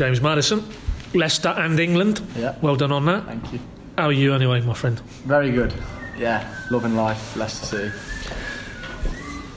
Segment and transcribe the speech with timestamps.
[0.00, 0.64] James Maddison,
[1.12, 2.22] Leicester and England.
[2.34, 2.56] Yeah.
[2.62, 3.26] Well done on that.
[3.26, 3.60] Thank you.
[3.98, 4.98] How are you anyway, my friend?
[5.26, 5.74] Very good.
[6.16, 7.92] Yeah, loving life, Leicester City.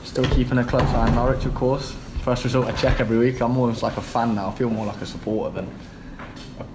[0.04, 1.92] Still keeping a close eye on Norwich, of course.
[2.24, 3.40] First result I check every week.
[3.40, 4.48] I'm almost like a fan now.
[4.48, 5.78] I feel more like a supporter than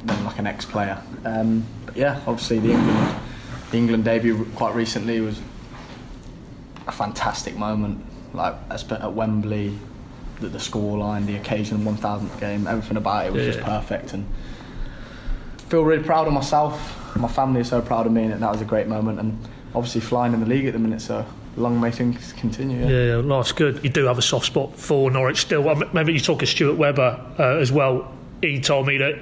[0.03, 0.99] than like an ex-player.
[1.23, 3.15] Um, but yeah, obviously the England
[3.69, 5.39] the England debut quite recently was
[6.87, 8.03] a fantastic moment.
[8.33, 9.77] Like spent at Wembley,
[10.39, 13.51] the, the scoreline, the occasion, 1000th game, everything about it was Yeah.
[13.53, 14.13] just perfect.
[14.13, 14.25] And
[15.69, 16.95] feel really proud of myself.
[17.15, 19.19] My family is so proud of me, and that was a great moment.
[19.19, 19.37] And
[19.75, 21.25] obviously flying in the league at the minute, so
[21.57, 22.85] long may things continue.
[22.87, 23.83] Yeah, yeah, life's good.
[23.83, 25.67] You do have a soft spot for Norwich still.
[25.69, 28.11] I remember you talking to Stuart Webber uh, as well.
[28.41, 29.17] He told me that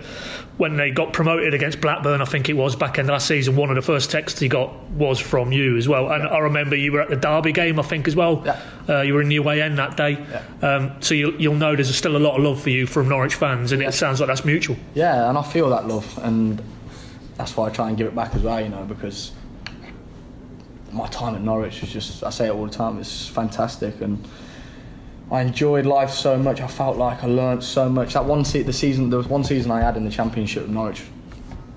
[0.57, 3.69] when they got promoted against Blackburn, I think it was back in last season, one
[3.69, 6.11] of the first texts he got was from you as well.
[6.11, 8.43] And I remember you were at the Derby game, I think, as well.
[8.45, 8.59] Yeah.
[8.87, 10.23] Uh, you were in the away end that day.
[10.61, 13.35] Um, so you, you'll know there's still a lot of love for you from Norwich
[13.35, 14.77] fans, and it sounds like that's mutual.
[14.93, 16.61] Yeah, and I feel that love, and
[17.37, 19.31] that's why I try and give it back as well, you know, because
[20.91, 24.27] my time at Norwich was just, I say it all the time, it's fantastic, and
[25.29, 26.61] I enjoyed life so much.
[26.61, 28.13] I felt like I learnt so much.
[28.13, 30.71] That one se- the season, there was one season I had in the Championship with
[30.71, 31.03] Norwich.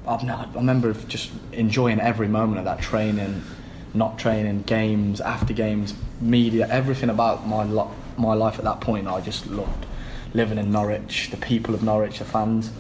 [0.07, 3.43] I've I remember just enjoying every moment of that training,
[3.93, 9.09] not training, games, after games, media, everything about my lo- my life at that point.
[9.09, 9.87] I just loved
[10.33, 12.71] living in Norwich, the people of Norwich, the fans,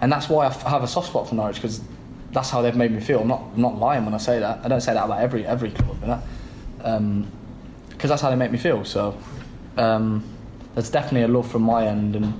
[0.00, 1.80] and that's why I have a soft spot for Norwich because
[2.32, 3.20] that's how they've made me feel.
[3.20, 4.64] I'm not not lying when I say that.
[4.64, 6.22] I don't say that about every every club, you know,
[6.82, 7.26] um,
[7.90, 8.84] because that's how they make me feel.
[8.84, 9.16] So
[9.78, 10.24] um,
[10.74, 12.34] there's definitely a love from my end, and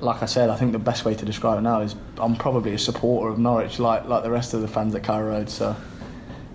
[0.00, 2.74] like I said, I think the best way to describe it now is I'm probably
[2.74, 5.48] a supporter of Norwich, like like the rest of the fans at Carrow Road.
[5.48, 5.76] So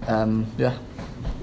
[0.08, 0.78] um, yeah.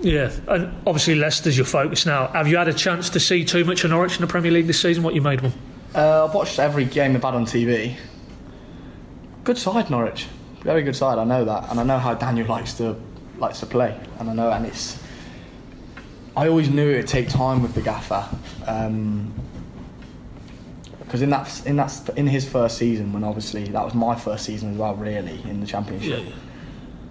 [0.01, 2.29] Yeah, and obviously Leicester's your focus now.
[2.29, 4.67] Have you had a chance to see too much of Norwich in the Premier League
[4.67, 5.03] this season?
[5.03, 5.61] What you made of them?
[5.95, 7.95] Uh, I've watched every game they've had on TV.
[9.45, 10.27] Good side, Norwich.
[10.63, 11.19] Very good side.
[11.19, 12.97] I know that, and I know how Daniel likes to
[13.39, 15.02] likes to play, and I know, and it's.
[16.37, 18.27] I always knew it'd take time with the gaffer,
[18.67, 19.33] um,
[21.01, 24.47] because in that in that in his first season, when obviously that was my first
[24.47, 26.25] season as well, really in the championship.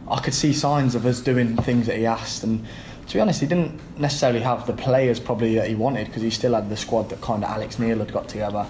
[0.10, 2.66] I could see signs of us doing things that he asked, and
[3.08, 6.32] to be honest, he didn't necessarily have the players probably that he wanted because he
[6.32, 8.66] still had the squad that kind of Alex Neil had got together,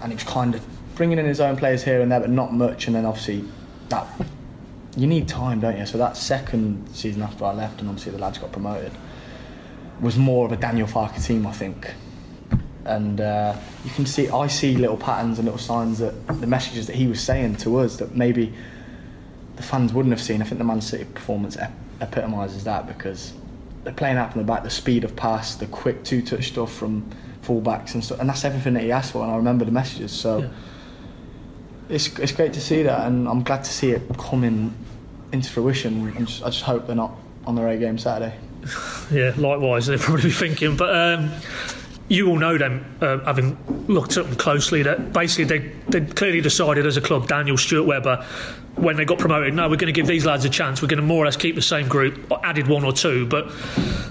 [0.00, 2.54] and he was kind of bringing in his own players here and there, but not
[2.54, 2.86] much.
[2.86, 3.44] And then obviously
[3.90, 4.06] that
[4.96, 5.84] you need time, don't you?
[5.84, 8.92] So that second season after I left, and obviously the lads got promoted,
[10.00, 11.92] was more of a Daniel Farke team, I think.
[12.84, 16.86] And uh, you can see, I see little patterns and little signs that the messages
[16.86, 18.52] that he was saying to us that maybe
[19.56, 20.40] the fans wouldn't have seen.
[20.40, 23.32] I think the Man City performance ep- epitomises that because
[23.82, 27.08] they're playing out from the back, the speed of pass, the quick two-touch stuff from
[27.42, 29.22] fullbacks and stuff, and that's everything that he asked for.
[29.22, 30.48] And I remember the messages, so Yeah.
[31.88, 34.74] it's it's great to see that, and I'm glad to see it coming
[35.32, 36.12] into fruition.
[36.26, 38.34] Just, I just hope they're not on their A game Saturday.
[39.10, 40.76] Yeah, likewise, they'll probably be thinking.
[40.76, 41.30] But um,
[42.08, 43.56] you all know them, uh, having
[43.86, 47.84] looked at them closely, that basically they, they clearly decided as a club, Daniel Stuart
[47.84, 48.24] Webber,
[48.76, 50.82] when they got promoted, no, we're going to give these lads a chance.
[50.82, 53.50] We're going to more or less keep the same group, added one or two, but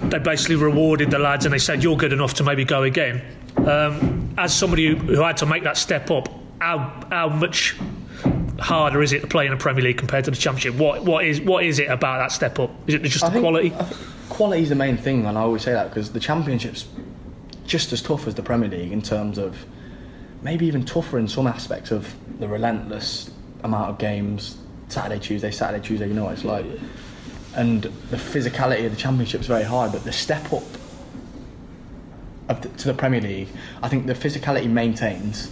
[0.02, 3.22] they basically rewarded the lads and they said, you're good enough to maybe go again.
[3.58, 6.30] Um, as somebody who, who had to make that step up,
[6.60, 7.76] how, how much
[8.60, 10.76] harder is it to play in the Premier League compared to the Championship?
[10.80, 12.72] What, what, is, what is it about that step up?
[12.88, 13.74] Is it just I the think- quality?
[13.74, 13.86] I
[14.30, 16.88] quality is the main thing, and I always say that because the Championship's
[17.66, 19.66] just as tough as the Premier League in terms of
[20.42, 23.32] maybe even tougher in some aspects of the relentless
[23.64, 24.58] amount of games.
[24.88, 26.08] Saturday, Tuesday, Saturday, Tuesday.
[26.08, 26.66] You know what it's like,
[27.56, 30.64] and the physicality of the championship's very high, but the step up
[32.48, 33.48] the, to the Premier League,
[33.82, 35.52] I think the physicality maintains.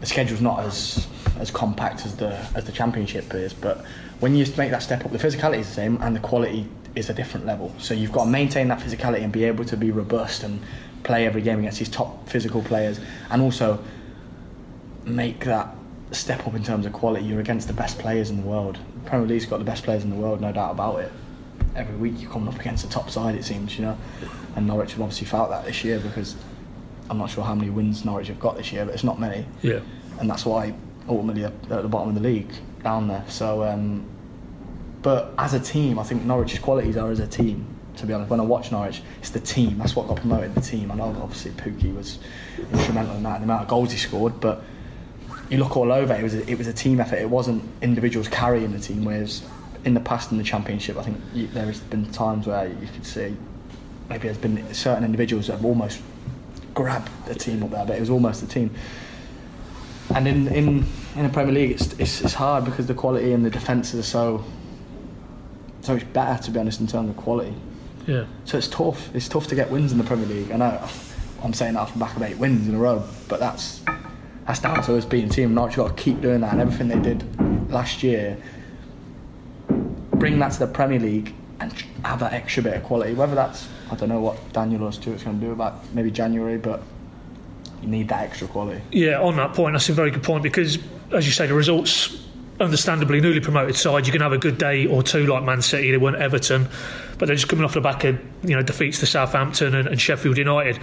[0.00, 1.06] The schedule's not as
[1.38, 3.84] as compact as the as the Championship is, but
[4.20, 7.08] when you make that step up, the physicality is the same and the quality is
[7.10, 7.72] a different level.
[7.78, 10.60] So you've got to maintain that physicality and be able to be robust and
[11.02, 13.82] play every game against these top physical players, and also
[15.04, 15.68] make that
[16.10, 17.24] step up in terms of quality.
[17.24, 18.78] You're against the best players in the world.
[19.06, 21.12] Premier League's got the best players in the world, no doubt about it.
[21.76, 23.96] Every week you're coming up against the top side, it seems, you know.
[24.56, 26.34] And Norwich have obviously felt that this year because
[27.08, 29.46] I'm not sure how many wins Norwich have got this year, but it's not many
[29.62, 29.80] Yeah.
[30.18, 30.74] and that's why
[31.08, 32.50] ultimately they're at the bottom of the league
[32.82, 33.24] down there.
[33.28, 34.04] So, um,
[35.02, 37.66] but as a team, I think Norwich's qualities are as a team.
[37.96, 39.78] To be honest, when I watch Norwich, it's the team.
[39.78, 40.54] That's what got promoted.
[40.54, 40.90] The team.
[40.90, 42.18] I know obviously Pukki was
[42.72, 44.40] instrumental in that, the amount of goals he scored.
[44.40, 44.62] But
[45.50, 47.16] you look all over, it was a, it was a team effort.
[47.16, 49.04] It wasn't individuals carrying the team.
[49.04, 49.42] Whereas
[49.84, 52.88] in the past in the Championship, I think you, there has been times where you
[52.94, 53.36] could see
[54.08, 56.00] maybe there's been certain individuals that have almost
[56.74, 58.74] grabbed the team up there, but it was almost the team.
[60.14, 63.44] And in, in, in the Premier League, it's, it's, it's hard because the quality and
[63.44, 64.44] the defences are so
[65.82, 67.54] so much better, to be honest, in terms of quality.
[68.06, 68.26] Yeah.
[68.44, 69.14] So it's tough.
[69.14, 70.50] It's tough to get wins in the Premier League.
[70.50, 70.88] I know
[71.42, 73.82] I'm saying that off the back of eight wins in a row, but that's
[74.46, 75.54] that's down to us being a team.
[75.54, 77.24] Norwich got to keep doing that, and everything they did
[77.70, 78.36] last year,
[79.68, 81.72] bring that to the Premier League and
[82.04, 83.14] have that extra bit of quality.
[83.14, 86.58] Whether that's I don't know what Daniel or Stuart's going to do about maybe January,
[86.58, 86.82] but
[87.82, 88.80] you need that extra quality.
[88.92, 90.78] Yeah, on that point, that's a very good point because,
[91.12, 92.26] as you say, the results,
[92.60, 95.90] understandably, newly promoted side, you can have a good day or two like Man City,
[95.90, 96.68] they weren't Everton,
[97.18, 100.00] but they're just coming off the back of you know defeats to Southampton and, and
[100.00, 100.78] Sheffield United.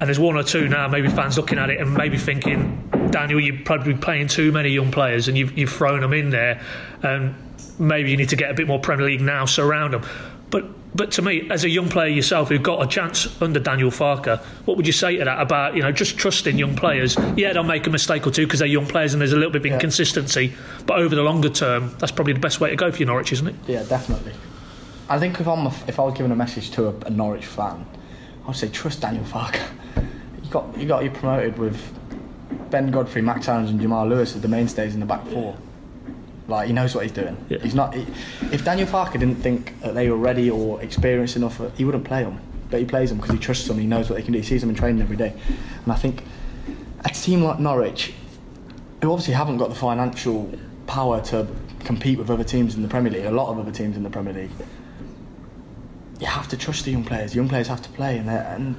[0.00, 3.40] And there's one or two now, maybe fans looking at it and maybe thinking, Daniel,
[3.40, 6.62] you're probably playing too many young players and you've, you've thrown them in there.
[7.02, 7.34] And
[7.80, 10.06] maybe you need to get a bit more Premier League now surround them.
[10.50, 13.90] But but to me, as a young player yourself who got a chance under Daniel
[13.90, 17.16] Farke, what would you say to that about you know just trusting young players?
[17.36, 19.52] Yeah, they'll make a mistake or two because they're young players and there's a little
[19.52, 20.54] bit of inconsistency.
[20.86, 23.32] But over the longer term, that's probably the best way to go for you, Norwich,
[23.32, 23.54] isn't it?
[23.66, 24.32] Yeah, definitely.
[25.08, 27.46] I think if I'm a, if I was giving a message to a, a Norwich
[27.46, 27.86] fan,
[28.46, 29.60] I'd say trust Daniel Farke.
[30.48, 31.78] You got you got you promoted with
[32.70, 35.54] Ben Godfrey, Max Aarons, and Jamal Lewis as the mainstays in the back four.
[36.48, 37.36] Like he knows what he's doing.
[37.48, 37.58] Yeah.
[37.58, 37.94] He's not.
[37.94, 38.06] He,
[38.50, 42.24] if Daniel Farke didn't think that they were ready or experienced enough, he wouldn't play
[42.24, 42.40] them.
[42.70, 43.78] But he plays them because he trusts them.
[43.78, 44.38] He knows what they can do.
[44.38, 45.34] He sees them in training every day.
[45.84, 46.22] And I think
[47.04, 48.14] a team like Norwich,
[49.02, 50.52] who obviously haven't got the financial
[50.86, 51.46] power to
[51.84, 54.10] compete with other teams in the Premier League, a lot of other teams in the
[54.10, 54.50] Premier League,
[56.18, 57.32] you have to trust the young players.
[57.32, 58.76] The young players have to play, and, and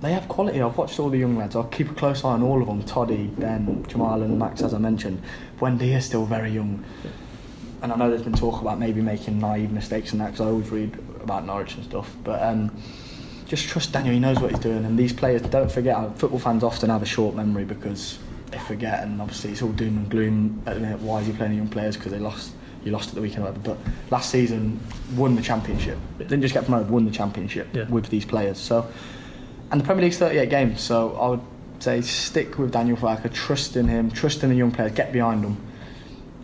[0.00, 0.60] they have quality.
[0.62, 1.56] I've watched all the young lads.
[1.56, 2.82] I'll keep a close eye on all of them.
[2.84, 5.20] Toddy, Ben, Jamal, and Max, as I mentioned.
[5.60, 6.84] Wendy is still very young,
[7.82, 10.46] and I know there's been talk about maybe making naive mistakes and that because I
[10.50, 12.14] always read about Norwich and stuff.
[12.22, 12.70] But um,
[13.46, 14.14] just trust Daniel.
[14.14, 15.96] He knows what he's doing, and these players don't forget.
[15.96, 18.18] uh, Football fans often have a short memory because
[18.52, 21.00] they forget, and obviously it's all doom and gloom at the minute.
[21.00, 21.96] Why is he playing the young players?
[21.96, 22.52] Because they lost.
[22.84, 23.58] You lost at the weekend, whatever.
[23.74, 23.78] But
[24.12, 24.78] last season,
[25.16, 25.98] won the championship.
[26.18, 27.88] Didn't just get promoted, won the championship Yeah.
[27.88, 28.56] with these players.
[28.56, 28.86] So,
[29.70, 30.80] and the Premier League's 38 games.
[30.80, 31.40] So I would
[31.80, 35.44] say stick with Daniel Farke, trust in him, trust in the young players, get behind
[35.44, 35.56] them,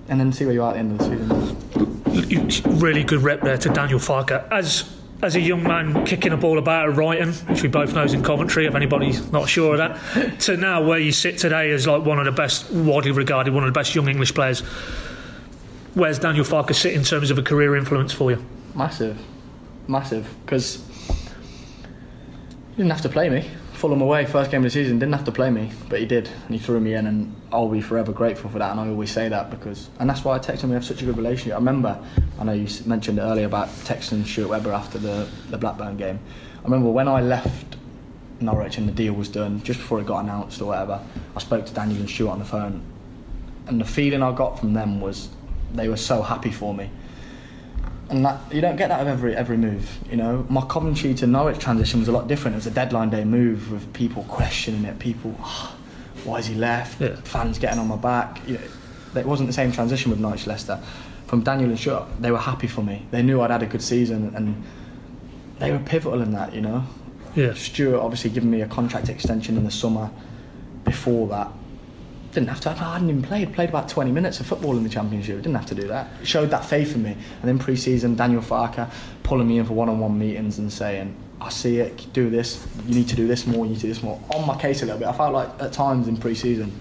[0.09, 2.79] and then see where you are at the end of the season.
[2.79, 4.47] Really good rep there to Daniel Farke.
[4.51, 4.91] As
[5.23, 8.13] as a young man kicking a ball about at Brighton, which we both know is
[8.13, 11.87] in Coventry, if anybody's not sure of that, to now where you sit today as
[11.87, 14.61] like one of the best, widely regarded, one of the best young English players.
[15.95, 18.45] Where's Daniel Farke sit in terms of a career influence for you?
[18.75, 19.19] Massive,
[19.89, 20.29] massive.
[20.45, 20.77] Because
[22.75, 23.49] he didn't have to play me.
[23.75, 26.27] Fulham away, first game of the season, didn't have to play me, but he did,
[26.27, 28.73] and he threw me in, and I'll be forever grateful for that.
[28.73, 30.71] And I always say that because, and that's why I text him.
[30.71, 31.53] We have such a good relationship.
[31.53, 32.05] I remember,
[32.41, 36.19] I know you mentioned earlier about texting Stuart Webber after the the Blackburn game.
[36.61, 37.77] I remember when I left
[38.41, 41.01] Norwich and the deal was done, just before it got announced or whatever.
[41.37, 42.83] I spoke to Daniel and Stuart on the phone,
[43.69, 45.29] and the feeling I got from them was
[45.73, 46.91] they were so happy for me
[48.11, 49.99] and that you don't get that of every every move.
[50.11, 52.55] You know, my Coventry to Norwich transition was a lot different.
[52.55, 54.99] It was a deadline day move with people questioning it.
[54.99, 55.75] People, "Ah,
[56.25, 57.01] why has he left?
[57.01, 57.17] Yeah.
[57.25, 58.41] Fans getting on my back.
[58.47, 60.79] You know, it wasn't the same transition with Norwich Leicester.
[61.27, 63.07] From Daniel and Stuart, they were happy for me.
[63.11, 64.63] They knew I'd had a good season, and
[65.59, 66.55] they were pivotal in that.
[66.55, 66.85] You know,
[67.35, 67.55] Yeah.
[67.55, 70.11] Stuart obviously giving me a contract extension in the summer.
[70.85, 71.49] Before that,
[72.35, 72.71] didn't have to.
[72.71, 73.53] I hadn't even played.
[73.55, 75.37] Played about 20 minutes of football in the championship.
[75.37, 76.09] Didn't have to do that.
[76.21, 77.13] It showed that faith in me.
[77.13, 78.91] And then pre-season, Daniel Farke
[79.23, 82.07] pulling me in for one-on-one meetings and saying, "I see it.
[82.13, 82.67] Do this.
[82.87, 83.65] You need to do this more.
[83.65, 85.09] You need to do this more." On my case a little bit.
[85.09, 86.73] I felt like at times in pre-season,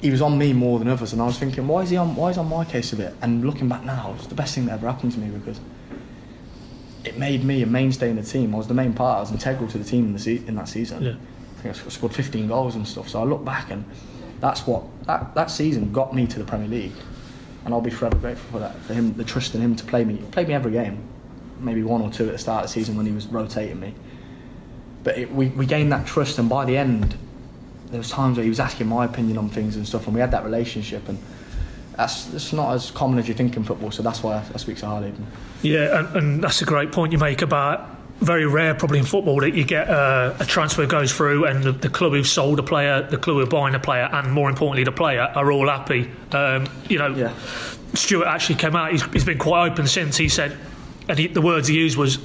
[0.00, 2.16] he was on me more than others, and I was thinking, "Why is he on?
[2.16, 4.66] Why is on my case a bit?" And looking back now, it's the best thing
[4.66, 5.60] that ever happened to me because
[7.04, 8.54] it made me a mainstay in the team.
[8.54, 9.18] I was the main part.
[9.18, 11.02] I was integral to the team in, the se- in that season.
[11.02, 11.12] Yeah.
[11.58, 13.08] I think I scored 15 goals and stuff.
[13.10, 13.84] So I look back and
[14.44, 16.92] that's what that, that season got me to the Premier League,
[17.64, 18.76] and I'll be forever grateful for that.
[18.82, 21.02] For him, the trust in him to play me, he played me every game,
[21.60, 23.94] maybe one or two at the start of the season when he was rotating me.
[25.02, 27.16] But it, we we gained that trust, and by the end,
[27.86, 30.20] there was times where he was asking my opinion on things and stuff, and we
[30.20, 31.18] had that relationship and.
[31.96, 34.56] That's, that's not as common as you think in football, so that's why I, I
[34.56, 35.12] speak so highly.
[35.62, 37.88] Yeah, and, and that's a great point you make about
[38.20, 41.72] very rare, probably in football, that you get uh, a transfer goes through and the,
[41.72, 44.48] the club who've sold a player, the club who are buying a player, and more
[44.48, 46.10] importantly, the player are all happy.
[46.32, 47.34] Um, you know, Yeah.
[47.94, 48.90] Stuart actually came out.
[48.92, 50.16] He's, he's been quite open since.
[50.16, 50.56] He said,
[51.08, 52.18] and he, the words he used was.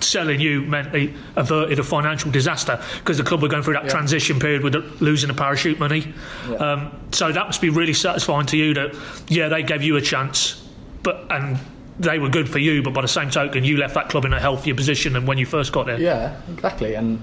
[0.00, 3.84] Selling you meant they averted a financial disaster because the club were going through that
[3.84, 3.90] Yeah.
[3.90, 6.12] transition period with the, losing the parachute money.
[6.50, 6.56] Yeah.
[6.56, 8.94] Um, so that must be really satisfying to you that
[9.28, 10.62] yeah they gave you a chance,
[11.02, 11.58] but and
[11.98, 14.32] they were good for you, but by the same token you left that club in
[14.32, 16.00] a healthier position than when you first got there.
[16.00, 16.94] Yeah, exactly.
[16.94, 17.20] And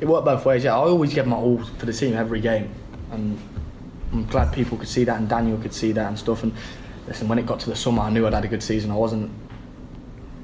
[0.00, 0.64] it worked both ways.
[0.64, 2.70] Yeah, I always give my all for the team every game,
[3.10, 3.38] and
[4.12, 6.42] I'm glad people could see that and Daniel could see that and stuff.
[6.42, 6.52] And
[7.06, 8.90] listen, when it got to the summer, I knew I'd had a good season.
[8.90, 9.30] I wasn't.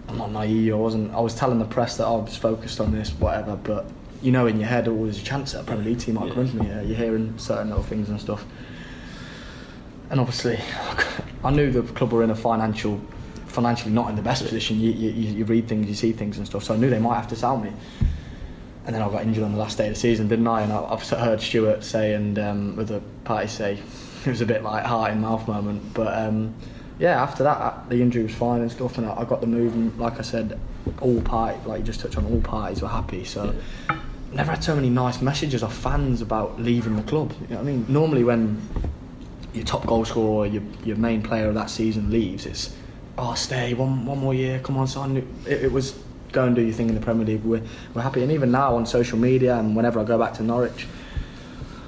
[0.09, 0.73] I'm not naive.
[0.73, 1.13] I wasn't.
[1.13, 3.57] I was telling the press that I was focused on this, whatever.
[3.57, 3.91] But
[4.23, 6.47] you know, in your head, always a chance that a Premier League team might come
[6.47, 6.67] into me.
[6.87, 8.45] You're hearing certain little things and stuff.
[10.11, 10.59] And obviously,
[11.45, 13.01] I knew the club were in a financial,
[13.49, 14.81] financially not in the best position.
[14.81, 16.65] You, you, you read things, you see things and stuff.
[16.65, 17.73] So I knew they might have to sell me.
[18.87, 20.63] And then I got injured on the last day of the season, didn't I?
[20.63, 23.79] And I, I've heard Stuart say and um, with the party say
[24.27, 25.95] it was a bit like heart in mouth moment.
[25.95, 26.55] But um,
[26.99, 29.75] yeah, after that, the injury was fine and stuff, and I, I got the move.
[29.75, 30.59] And like I said,
[31.01, 33.25] all parties, like you just touched on, all parties were happy.
[33.25, 33.55] So.
[34.31, 37.33] Never had so many nice messages of fans about leaving the club.
[37.41, 37.87] You know what I mean?
[37.89, 38.61] Normally, when
[39.55, 42.75] your top goal scorer or your, your main player of that season leaves, it's
[43.19, 45.17] oh stay one one more year, come on son.
[45.47, 45.99] It, it was
[46.33, 47.43] go and do your thing in the Premier League.
[47.43, 47.63] We're,
[47.95, 50.87] we're happy, and even now on social media and whenever I go back to Norwich,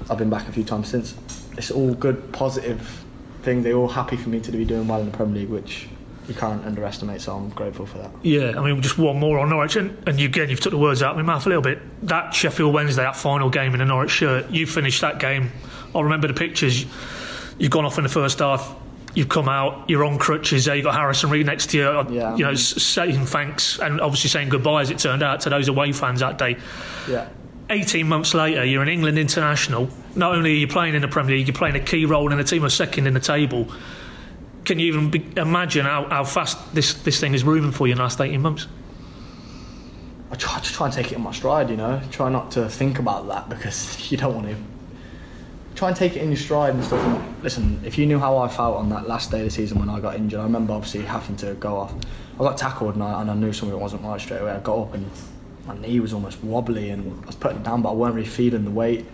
[0.08, 1.14] I've been back a few times since.
[1.56, 3.04] It's all good, positive
[3.42, 3.62] thing.
[3.62, 5.88] They're all happy for me to be doing well in the Premier League, which
[6.26, 7.20] you can't underestimate.
[7.20, 8.10] So I'm grateful for that.
[8.22, 10.78] Yeah, I mean, just one more on Norwich, and, and you, again, you've took the
[10.78, 11.80] words out of my mouth a little bit.
[12.06, 15.50] That Sheffield Wednesday, that final game in the Norwich shirt, you finished that game.
[15.94, 16.86] I remember the pictures
[17.58, 18.74] you've gone off in the first half.
[19.14, 19.88] You've come out.
[19.90, 20.66] You're on crutches.
[20.66, 21.84] There, you've got Harrison Reed next to you.
[21.84, 22.36] Uh, Yeah.
[22.36, 25.92] You know, saying thanks and obviously saying goodbye as it turned out to those away
[25.92, 26.56] fans that day.
[27.08, 27.28] Yeah.
[27.70, 29.88] 18 months later, you're an England international.
[30.16, 32.38] Not only are you playing in the Premier League, you're playing a key role in
[32.40, 33.68] a team of second in the table.
[34.64, 37.92] Can you even be, imagine how, how fast this, this thing is moving for you
[37.92, 38.66] in the last 18 months?
[40.32, 42.00] I try to try and take it in my stride, you know.
[42.10, 44.56] Try not to think about that because you don't want to.
[45.74, 47.24] Try and take it in your stride and stuff.
[47.42, 49.88] Listen, if you knew how I felt on that last day of the season when
[49.88, 51.94] I got injured, I remember obviously having to go off.
[52.34, 54.52] I got tackled and I, and I knew something wasn't right straight away.
[54.52, 55.10] I got up and
[55.66, 58.28] my knee was almost wobbly and I was putting it down, but I weren't really
[58.28, 59.06] feeling the weight.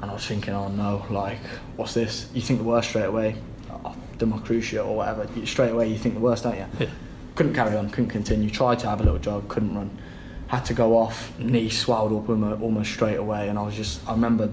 [0.00, 1.40] And I was thinking, oh no, like,
[1.76, 2.28] what's this?
[2.34, 3.36] You think the worst straight away.
[3.84, 5.26] I've done my cruciate or whatever.
[5.46, 6.66] Straight away, you think the worst, don't you?
[6.78, 6.86] Yeah.
[7.34, 8.50] couldn't carry on, couldn't continue.
[8.50, 9.96] Tried to have a little jog, couldn't run.
[10.48, 11.38] Had to go off.
[11.38, 12.28] Knee swelled up
[12.60, 14.06] almost straight away, and I was just.
[14.06, 14.50] I remember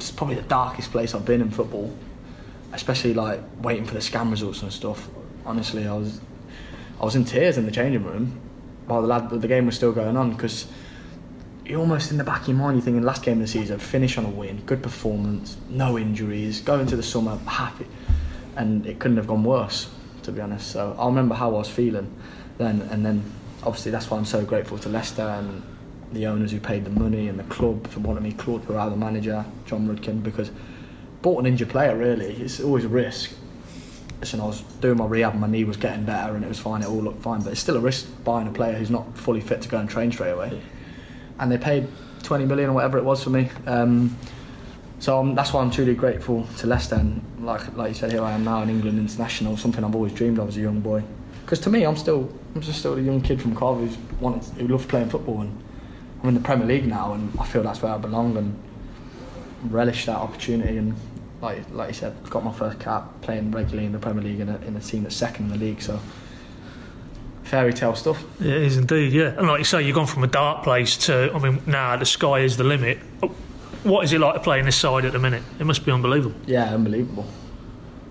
[0.00, 1.94] it's probably the darkest place I've been in football,
[2.72, 5.08] especially like waiting for the scan results and stuff.
[5.44, 6.20] Honestly, I was.
[7.00, 8.38] I was in tears in the changing room
[8.86, 10.66] while the lad, the game was still going on because
[11.64, 12.76] you're almost in the back of your mind.
[12.76, 16.60] You're thinking last game of the season, finish on a win, good performance, no injuries,
[16.60, 17.86] go into the summer happy,
[18.56, 19.88] and it couldn't have gone worse,
[20.24, 20.72] to be honest.
[20.72, 22.12] So I remember how I was feeling
[22.58, 23.22] then, and then
[23.62, 25.62] obviously that's why I'm so grateful to Leicester and
[26.12, 28.96] the owners who paid the money and the club for wanting me, Claude Puel, the
[28.96, 30.50] manager, John Rudkin, because
[31.22, 32.34] bought an injured player really.
[32.34, 33.32] It's always a risk.
[34.20, 36.58] Listen, I was doing my rehab, and my knee was getting better, and it was
[36.58, 36.82] fine.
[36.82, 39.40] It all looked fine, but it's still a risk buying a player who's not fully
[39.40, 40.60] fit to go and train straight away.
[41.38, 41.88] And they paid
[42.22, 43.48] 20 million or whatever it was for me.
[43.66, 44.16] Um,
[44.98, 46.96] so that's why I'm truly grateful to Leicester.
[46.96, 50.12] And like like you said, here I am now in England international, something I've always
[50.12, 51.02] dreamed of as a young boy.
[51.42, 54.44] Because to me, I'm still I'm just still a young kid from Cov who's wanted
[54.60, 55.58] who loved playing football, and
[56.22, 58.58] I'm in the Premier League now, and I feel that's where I belong and
[59.72, 60.76] relish that opportunity.
[60.76, 60.94] And
[61.40, 64.48] like like you said, got my first cap playing regularly in the Premier League in
[64.48, 65.80] a, in a team that's second in the league.
[65.80, 65.98] So
[67.42, 68.22] fairy tale stuff.
[68.40, 69.34] It is indeed, yeah.
[69.36, 72.06] And like you say, you've gone from a dark place to, I mean, now the
[72.06, 72.98] sky is the limit.
[73.82, 75.42] What is it like to play in this side at the minute?
[75.58, 76.38] It must be unbelievable.
[76.46, 77.26] Yeah, unbelievable.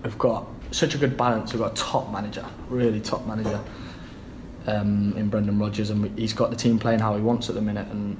[0.02, 1.52] We've got such a good balance.
[1.52, 3.60] We've got a top manager, really top manager,
[4.66, 7.60] um, in Brendan Rodgers, and he's got the team playing how he wants at the
[7.60, 7.88] minute.
[7.88, 8.16] And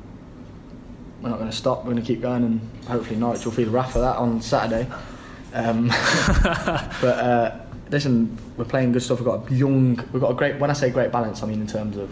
[1.22, 1.78] we're not going to stop.
[1.78, 4.40] We're going to keep going, and hopefully Norwich will feel the wrath of that on
[4.40, 4.90] Saturday.
[5.52, 5.88] Um,
[7.00, 9.18] but uh, listen, we're playing good stuff.
[9.18, 9.96] We've got a young.
[10.12, 10.58] We've got a great.
[10.58, 12.10] When I say great balance, I mean in terms of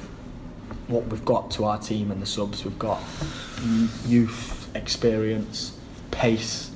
[0.88, 2.64] what we've got to our team and the subs.
[2.64, 3.02] We've got
[4.06, 5.78] youth, experience,
[6.10, 6.70] pace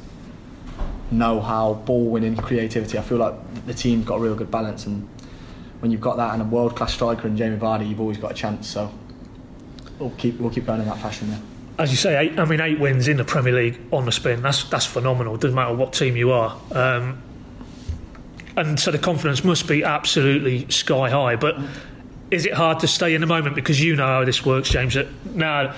[1.12, 2.99] know-how, ball winning, creativity.
[2.99, 3.35] I feel like
[3.66, 5.09] the team's got a real good balance, and
[5.83, 8.35] when you've got that and a world-class striker in Jamie Vardy, you've always got a
[8.35, 8.69] chance.
[8.69, 8.89] So
[9.99, 11.29] we'll keep we'll keep going in that fashion.
[11.29, 11.41] there.
[11.77, 14.43] As you say, eight, I mean, eight wins in the Premier League on the spin.
[14.43, 15.37] That's that's phenomenal.
[15.37, 16.57] Doesn't matter what team you are.
[16.71, 17.21] Um,
[18.57, 21.35] and so the confidence must be absolutely sky high.
[21.35, 21.59] But
[22.31, 24.95] is it hard to stay in the moment because you know how this works, James?
[24.95, 25.75] That now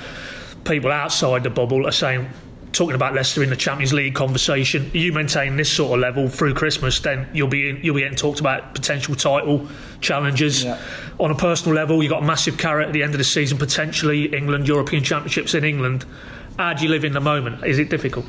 [0.64, 2.28] people outside the bubble are saying,
[2.74, 4.90] talking about Leicester in the Champions League conversation.
[4.92, 8.16] You maintain this sort of level through Christmas, then you'll be in, you'll be getting
[8.16, 9.66] talked about potential title
[10.00, 10.64] challenges.
[10.64, 10.80] Yeah.
[11.18, 13.56] On a personal level, you've got a massive carrot at the end of the season,
[13.56, 16.04] potentially England European Championships in England.
[16.58, 17.64] How do you live in the moment?
[17.64, 18.26] Is it difficult?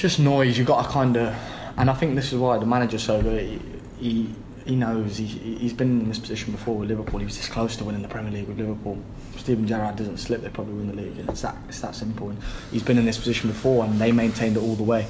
[0.00, 0.56] just noise.
[0.56, 1.34] You've got to kind of,
[1.76, 3.42] and I think this is why the manager's so good.
[3.42, 3.60] He
[4.00, 7.18] he, he knows he, he's been in this position before with Liverpool.
[7.18, 9.02] He was this close to winning the Premier League with Liverpool.
[9.34, 11.18] If Steven Gerrard doesn't slip, they probably win the league.
[11.28, 12.30] It's that it's that simple.
[12.30, 12.38] And
[12.70, 15.06] he's been in this position before, and they maintained it all the way.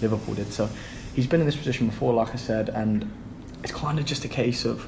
[0.00, 0.52] Liverpool did.
[0.52, 0.68] So
[1.14, 3.10] he's been in this position before, like I said, and
[3.62, 4.86] it's kind of just a case of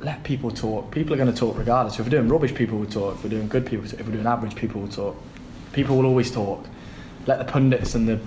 [0.00, 0.90] let people talk.
[0.90, 1.98] People are going to talk regardless.
[1.98, 3.14] If we're doing rubbish, people will talk.
[3.14, 3.86] If we're doing good, people.
[3.86, 4.00] Talk.
[4.00, 5.16] If we're doing average, people will talk.
[5.72, 6.64] People will always talk.
[7.26, 8.20] Let the pundits and the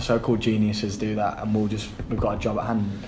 [0.00, 3.02] so-called geniuses do that, and we'll just we've got a job at hand.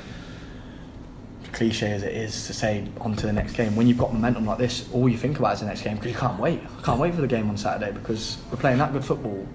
[1.61, 3.77] Cliche as it is to say on to the next game.
[3.77, 6.13] When you've got momentum like this, all you think about is the next game because
[6.13, 6.61] you can't wait.
[6.79, 9.47] I can't wait for the game on Saturday because we're playing that good football.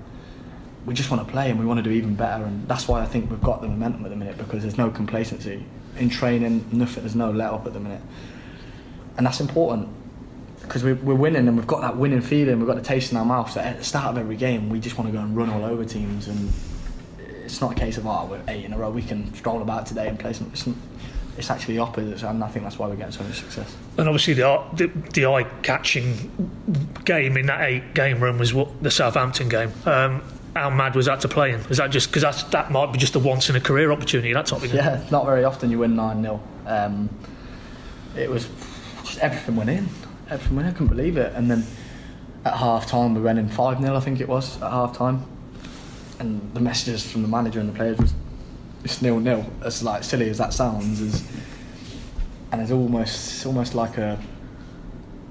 [0.85, 3.01] We just want to play and we want to do even better, and that's why
[3.01, 5.65] I think we've got the momentum at the minute because there's no complacency
[5.97, 6.65] in training.
[6.71, 7.03] Nothing.
[7.03, 8.01] There's no let up at the minute
[9.17, 9.89] and that's important
[10.61, 13.25] because we're, winning and we've got that winning feeling, we've got the taste in our
[13.25, 13.55] mouth.
[13.55, 15.85] At the start of every game, we just want to go and run all over
[15.85, 16.51] teams, and
[17.19, 19.85] it's not a case of oh we're eight in a row, we can stroll about
[19.85, 20.49] today and play some.
[20.51, 20.67] It's,
[21.37, 23.75] it's actually the opposite, and I think that's why we're getting so much success.
[23.97, 29.49] And obviously, the the, the eye-catching game in that eight-game run was what the Southampton
[29.49, 29.71] game.
[29.85, 30.23] Um,
[30.55, 31.59] how mad was that to play in?
[31.69, 34.31] Is that just because that might be just a once in a career opportunity?
[34.33, 34.77] That type of game.
[34.77, 37.09] Yeah, not very often you win nine 0 um,
[38.15, 38.47] It was
[39.03, 39.89] just everything went in.
[40.29, 40.73] Everything went in.
[40.73, 41.33] I couldn't believe it.
[41.35, 41.65] And then
[42.45, 45.25] at half time, we went in 5 0, I think it was, at half time.
[46.19, 48.13] And the messages from the manager and the players was
[48.85, 49.45] it's nil nil.
[49.63, 51.27] As like silly as that sounds, is
[52.51, 54.17] and it's almost almost like a,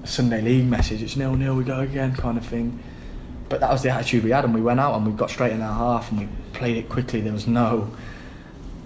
[0.03, 1.01] Sunday league message.
[1.01, 2.79] It's nil nil, we go again, kind of thing.
[3.49, 5.51] But that was the attitude we had, and we went out and we got straight
[5.51, 7.21] in our half and we played it quickly.
[7.21, 7.91] There was no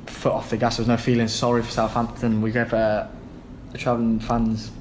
[0.05, 0.77] foot off the gas.
[0.77, 2.41] There was no feeling sorry for Southampton.
[2.41, 3.07] We gave uh,
[3.71, 4.71] the travelling fans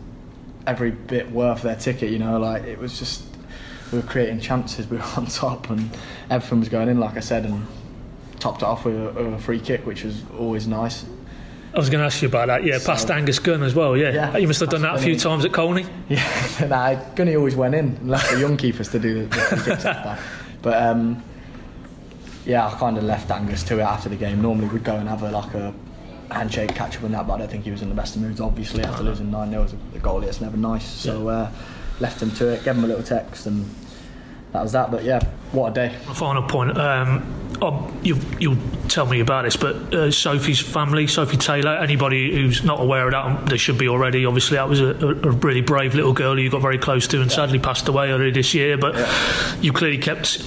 [0.66, 2.10] every bit worth their ticket.
[2.10, 3.24] You know, like it was just
[3.90, 4.86] we were creating chances.
[4.90, 5.90] We were on top, and
[6.30, 7.00] everything was going in.
[7.00, 7.66] Like I said, and
[8.38, 11.04] topped it off with a, a free kick, which was always nice.
[11.74, 12.64] I was going to ask you about that.
[12.64, 13.96] Yeah, so, past Angus Gunn as well.
[13.96, 15.86] Yeah, yeah you must have done that a few times at Colney.
[16.08, 17.96] Yeah, nah, Gunny always went in.
[17.96, 20.18] and Left the young keepers to do the, the.
[20.62, 21.22] But um,
[22.46, 24.40] yeah, I kind of left Angus to it after the game.
[24.40, 25.74] Normally we'd go and have a, like a
[26.30, 28.22] handshake, catch up and that, but I don't think he was in the best of
[28.22, 28.40] moods.
[28.40, 30.86] Obviously, after losing nine 0 as a goalie, it's never nice.
[30.86, 31.50] So uh,
[32.00, 33.68] left him to it, gave him a little text, and
[34.52, 34.90] that was that.
[34.90, 35.20] But yeah,
[35.52, 35.94] what a day.
[36.08, 36.76] A final point.
[36.76, 38.58] Um, oh, you you'll
[38.88, 41.76] tell me about this, but uh, Sophie's family, Sophie Taylor.
[41.76, 44.26] Anybody who's not aware of that, um, they should be already.
[44.26, 47.20] Obviously, that was a, a really brave little girl who you got very close to,
[47.20, 47.36] and yeah.
[47.36, 48.78] sadly passed away earlier this year.
[48.78, 49.56] But yeah.
[49.60, 50.42] you clearly kept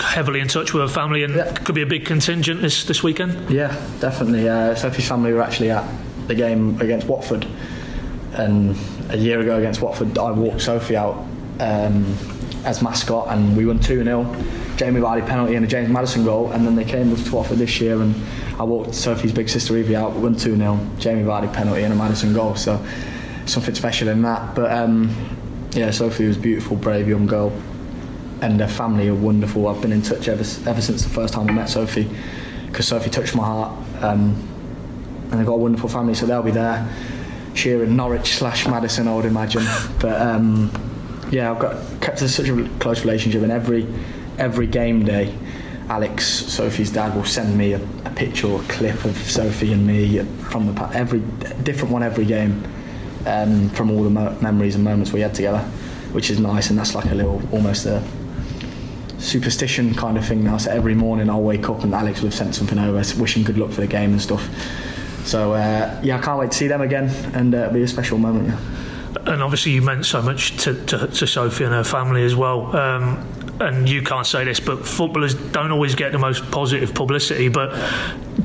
[0.00, 1.54] heavily in touch with her family and yeah.
[1.54, 3.50] could be a big contingent this, this weekend?
[3.50, 3.68] Yeah,
[4.00, 4.48] definitely.
[4.48, 5.88] Uh, Sophie's family were actually at
[6.28, 7.46] the game against Watford,
[8.34, 8.76] and
[9.08, 11.26] a year ago against Watford, I walked Sophie out
[11.58, 12.16] um,
[12.64, 14.24] as mascot, and we won 2 0.
[14.76, 17.80] Jamie Vardy penalty and a James Maddison goal, and then they came with Watford this
[17.80, 18.14] year, and
[18.58, 20.80] I walked Sophie's big sister Evie out, won 2 0.
[20.98, 22.84] Jamie Vardy penalty and a Maddison goal, so
[23.46, 24.54] something special in that.
[24.54, 25.14] But um,
[25.72, 27.52] yeah, Sophie was a beautiful, brave young girl
[28.42, 29.68] and their family are wonderful.
[29.68, 32.08] I've been in touch ever ever since the first time I met Sophie,
[32.66, 34.48] because Sophie touched my heart, um,
[35.30, 36.88] and they've got a wonderful family, so they'll be there
[37.54, 39.64] cheering Norwich slash Maddison, I would imagine.
[39.98, 40.70] But um,
[41.30, 43.86] yeah, I've got kept such a close relationship, and every
[44.38, 45.34] every game day.
[45.88, 49.84] Alex, Sophie's dad, will send me a, a picture or a clip of Sophie and
[49.84, 51.18] me from the every
[51.64, 52.62] different one every game,
[53.26, 55.58] um, from all the mo- memories and moments we had together,
[56.12, 58.00] which is nice, and that's like a little almost a
[59.18, 60.58] superstition kind of thing now.
[60.58, 63.58] So every morning I'll wake up and Alex will have sent something over, wishing good
[63.58, 64.48] luck for the game and stuff.
[65.24, 67.88] So uh, yeah, I can't wait to see them again, and uh, it'll be a
[67.88, 68.48] special moment.
[68.48, 68.79] Yeah.
[69.26, 72.74] And obviously, you meant so much to, to, to Sophie and her family as well.
[72.76, 73.26] Um,
[73.60, 77.48] and you can't say this, but footballers don't always get the most positive publicity.
[77.48, 77.74] But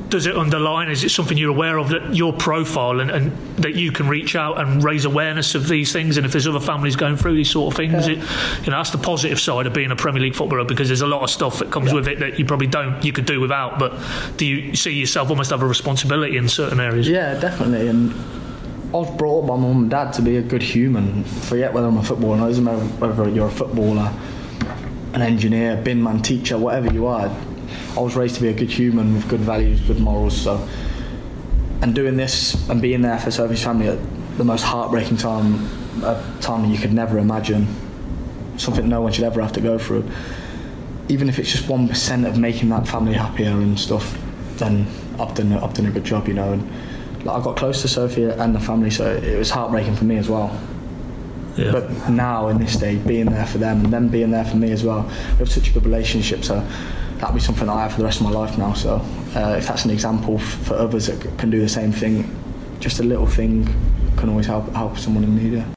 [0.08, 0.90] does it underline?
[0.90, 4.36] Is it something you're aware of that your profile and, and that you can reach
[4.36, 6.16] out and raise awareness of these things?
[6.16, 8.14] And if there's other families going through these sort of things, yeah.
[8.14, 8.18] it,
[8.64, 11.06] you know that's the positive side of being a Premier League footballer because there's a
[11.06, 11.94] lot of stuff that comes yeah.
[11.94, 13.78] with it that you probably don't you could do without.
[13.78, 13.98] But
[14.36, 17.08] do you see yourself almost have a responsibility in certain areas?
[17.08, 17.88] Yeah, definitely.
[17.88, 18.12] And
[18.88, 21.24] I was brought up by my mum and dad to be a good human.
[21.24, 24.12] Forget whether I'm a footballer, it doesn't matter whether you're a footballer
[25.16, 27.34] an engineer, bin man, teacher, whatever you are.
[27.96, 30.38] I was raised to be a good human with good values, good morals.
[30.38, 30.68] So,
[31.80, 33.98] and doing this and being there for Sophie's family at
[34.36, 35.54] the most heartbreaking time,
[36.04, 37.66] a time you could never imagine,
[38.58, 40.04] something no one should ever have to go through.
[41.08, 44.18] Even if it's just one percent of making that family happier and stuff,
[44.56, 44.86] then
[45.18, 46.52] I've done I've done a good job, you know.
[46.52, 46.70] And
[47.26, 50.16] like, I got close to Sophia and the family, so it was heartbreaking for me
[50.16, 50.58] as well.
[51.56, 51.72] Yeah.
[51.72, 54.72] But now in this day, being there for them and them being there for me
[54.72, 56.44] as well, we have such a good relationship.
[56.44, 56.66] So
[57.18, 58.74] that'll be something I have for the rest of my life now.
[58.74, 58.96] So
[59.34, 62.34] uh, if that's an example for others that can do the same thing,
[62.78, 63.66] just a little thing
[64.16, 65.64] can always help help someone in need.